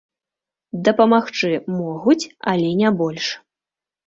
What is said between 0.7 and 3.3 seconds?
Дапамагчы могуць, але не больш.